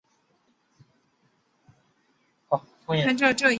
[2.89, 3.47] 越看越起劲